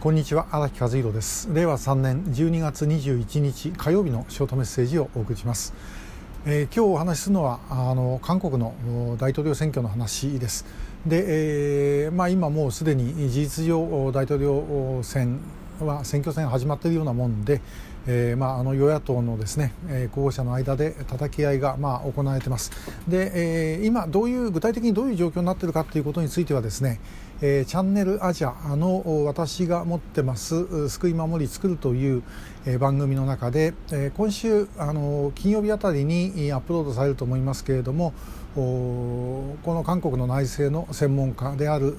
[0.00, 1.52] こんにちは荒木和弘です。
[1.52, 5.74] 令和3年12月21日火曜日のショートメッセージをお送りします、
[6.46, 8.72] えー、今日お話しするのはあの韓国の
[9.18, 10.64] 大統領選挙の話です。
[11.04, 15.38] で、えーまあ、今もうすでに事実上大統領選
[15.80, 17.60] は選挙戦始まっているようなもんで、
[18.12, 22.72] えーまあ、あの与野党のですね、えー、候補者の間で叩き合いが、まあ、行われています。
[23.06, 26.98] で、えー、今どういう具体的にどういう状況になっているかということについてはですね、
[27.40, 32.22] えー、チャンネルアジアの私が持ってます「救い守り作る」という、
[32.66, 38.12] えー、番組の中で、えー、今週あの金曜日あたりにアップロードされると思いますけれども
[38.56, 41.94] この韓国の内政の専門家である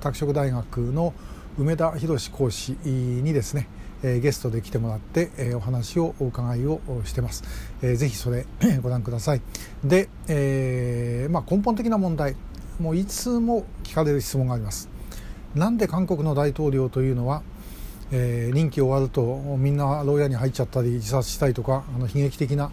[0.00, 1.14] 拓殖大学の
[1.56, 3.68] 梅田博講師にですね
[4.04, 7.42] えゲストで来てもらってえお話をお伺いをしてます。
[7.82, 8.46] えぜひそれ
[8.82, 9.40] ご覧ください。
[9.82, 12.36] で、えーまあ、根本的な問題
[12.78, 14.88] もういつも聞かれる質問があります。
[15.54, 17.42] なんで韓国の大統領というのは、
[18.12, 22.70] えー、任期終わるとみんな牢屋に入っちゃったり自殺したりとかあの悲劇的な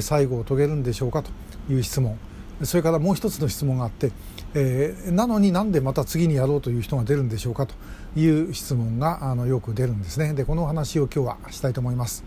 [0.00, 1.30] 最後を遂げるんでしょうかと
[1.70, 2.16] いう質問
[2.62, 4.12] それからもう一つの質問があって、
[4.54, 7.74] えー、なのになんでまた次にやろうという人が出るんでしょうかと
[8.16, 10.34] いう質問があのよく出るんですね。
[10.34, 12.24] でこの話を今日はしたいと思います、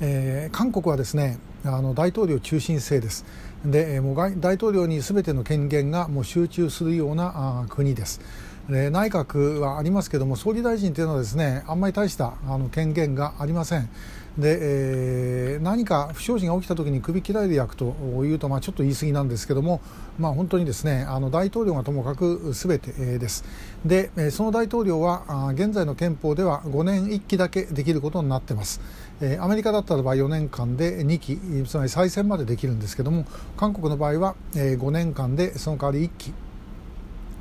[0.00, 3.24] えー、韓国はですねあの大統領中心制です。
[3.64, 8.20] でもう大統領に全ての権限がもう集中するような国です。
[8.68, 13.88] で内閣はありますけども総理大臣というのはですねあんまり大したあの権限がありません。
[14.38, 19.80] で、えー、何か不祥事が起きた時に首切られる役というと、まあ、ちょっと言い過ぎなんですけども、
[20.18, 23.44] まあ、本当にですねあの大統領がともかく全てです。
[23.84, 28.80] でその大統領は現在の憲法では5年1期だけできることになってます。
[29.40, 33.24] アメリカだったらば4年間で2期つまり再選までできるんですけども
[33.56, 36.32] 韓国の場合は5年間でその代わり1期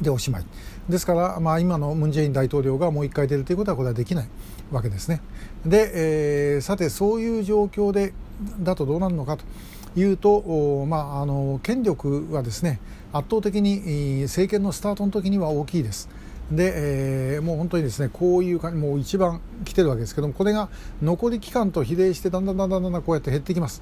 [0.01, 0.45] でおしまい
[0.89, 4.27] ですから、まあ、今のムン・ジェイン大統領がもう1回出るということはこれはできない
[4.71, 5.21] わけですね
[5.65, 8.13] で、えー、さてそういう状況で
[8.59, 9.43] だとどうなるのかと
[9.99, 12.79] いうと、まあ、あの権力はですね
[13.13, 16.09] 圧倒的に政権のスタートの時には大きいです。
[16.51, 20.69] で、えー、もう本当にですねこういう感じもう一番来てるわけですけどもこれが
[21.01, 23.81] 残り期間と比例してだんだんだんだんだんこうやって減ってきます。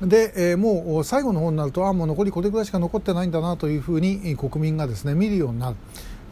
[0.00, 5.76] で、えー、もう最後の方になるとあもう残りこれぐらいしか残ってないんだなというふうに国民がですね見るようになる。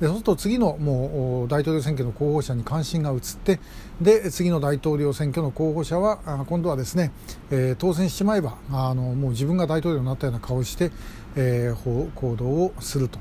[0.01, 3.61] でそうすると次のもう大統領選挙の候補者に関心が移って
[4.01, 7.13] で次の大統領選挙の候補者は今度はですね、
[7.53, 10.91] えー、当選しちまえばあのもう自分が大統領になったような顔をして、
[11.37, 13.21] えー、行動をすると、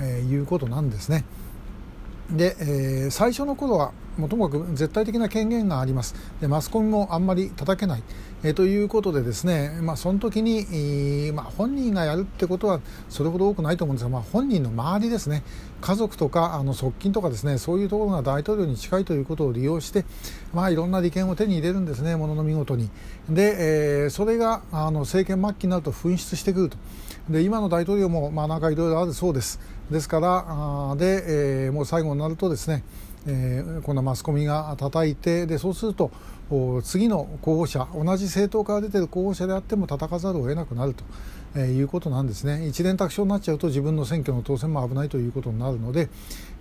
[0.00, 1.24] えー、いうことなんですね。
[2.30, 6.14] で、えー、最初の頃はもともかく絶対的な権限があります。
[6.40, 8.02] でマスコミもあんまり叩けない、
[8.42, 15.42] えー、ということでですね、まあ、その時に、まあ、本人がやるってことはそれほど多くないと思うんですが、まあ、本人の周りですね。
[15.80, 20.06] 家族とかあの側近とかですねそういうところが大統領に近いということを利用して、
[20.54, 22.88] まあ、いろんな利権を手に入れるんですねものの見事に。
[23.28, 26.76] で、えー、それがあの政権末期になると噴出してくると。
[27.28, 29.58] で今の大統領も、まあ、なんかいろいろあるそうです。
[29.90, 32.82] ですからあで、えー、もう最後になるとですね
[33.26, 36.10] えー、このマスコミが叩いてでそうすると
[36.82, 41.04] 次の候補者同じ政党から出ている候補者であっても叩かざるを得なくなると。
[41.56, 46.08] えー、いうことなんですね一連卓勝になっちゃうと自分の選挙の当選も危ないということになるので、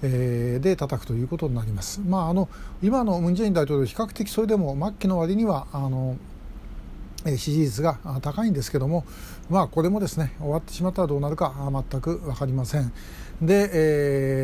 [0.03, 1.99] えー、で叩くということになります。
[2.01, 2.47] まあ、あの
[2.81, 6.17] 今のムン・ジェイン大統領比較的それでも末期の割にはあの
[7.25, 9.05] 支持率が高いんですけども、
[9.49, 11.53] まあ、これもですね終わってしまったらどうなるか
[11.89, 12.91] 全く分かりません。
[13.41, 13.69] で、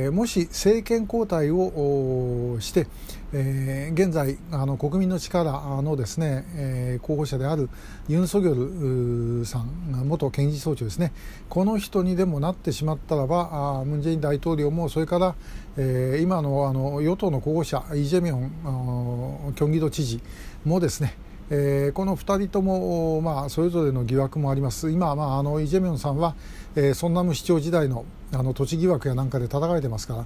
[0.06, 2.88] えー、もし政権交代をして、
[3.32, 5.52] えー、現在あの国民の力
[5.82, 7.70] のですね、えー、候補者である
[8.08, 11.14] ユン・ソギョルさん元検事総長ですね
[11.50, 15.36] この人にでもなってしまったらばムン・ジェイン大統領もそれから、
[15.78, 20.20] えー、今のあの与党の候補者イ・ジェミョンキョンギド知事
[20.66, 21.16] もですね
[21.52, 26.36] えー、この2人とも、まあ、それぞれの疑惑もあります今、まあ、あのイ・ジェミョンさんは、
[26.76, 30.26] えー、ソンナム市長時代のあの土地疑惑やなんかで叩かれてますから、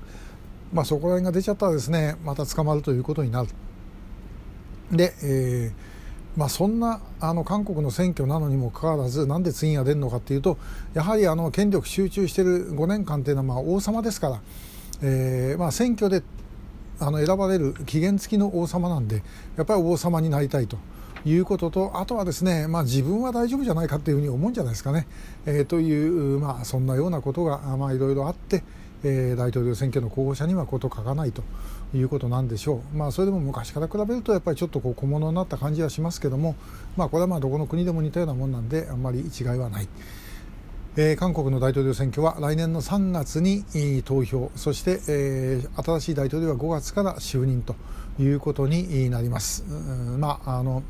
[0.74, 3.50] まあ、そこら辺が出ちゃったらですねまた捕まるということになる。
[4.92, 5.94] で、えー
[6.36, 10.58] まあ、そんなあの韓国の選挙なのにもかかわらずなんで次が出るのかというと
[10.94, 14.42] やはりあの権力集中している5年間というのはまあ王様ですから、
[15.04, 16.24] えーまあ、選挙で
[17.00, 19.24] あの選ばれる期限付きの王様なんで
[19.58, 20.78] やっぱり王様になりたいと。
[21.26, 25.08] いうこととあとはですね、まあ、自分は大丈夫じゃないかというふうに思うんじゃないですかね。
[25.46, 28.64] えー、という、まあ、そんなようなことが、まあ、いろいろあって、
[29.04, 31.44] えー、大統領選挙の候補者にはこと書かないと
[31.94, 36.56] いうことなんでしょう、まあ、それでも昔から比べるとやっぱりちょっとこう小物になった感じはしますけども、
[36.96, 39.88] まあ、これはまあどこの国でも似たようなもんなんであんまり違いはない。
[40.96, 43.64] えー、韓国の大統領選挙は来年の3月に
[44.04, 47.76] 投票そして、えー、新しい大統領は5月から就任と
[48.20, 49.64] いうことになります。
[50.20, 50.84] まああの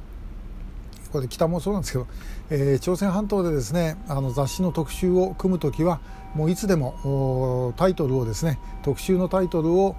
[1.13, 2.07] これ北もそうなんですけど、
[2.49, 6.01] えー、朝鮮半島でですねあの雑誌の特集を組むときは
[6.33, 9.95] もういつでもタイトルをですね特集のタイトルを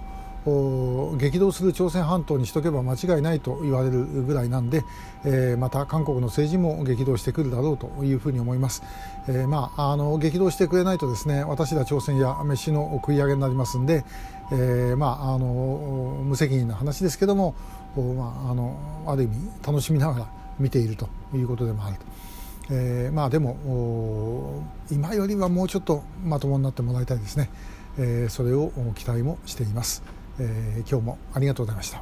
[1.17, 4.83] 激動する朝鮮半島にしとけば間違いないと言われるぐらいなんで、
[5.23, 8.83] えー、また韓国の政治も激動してくるだろうというふうに思います、
[9.27, 14.05] えー、まあ、あの激動してくれないとですね私ら朝鮮や飯の食い上げになりますんで、
[14.51, 17.55] えー、まあ、あの無責任な話ですけども、
[17.95, 18.77] まあ、あの
[19.07, 19.35] ある意味
[19.65, 22.05] 楽しみながら見ているということでもあると。
[22.71, 27.51] えー、まあでも今よりはもうちょっとまともになってもらいたいですね、
[27.99, 30.03] えー、それを期待もしています。
[30.39, 32.01] えー、今日もありがとうございました。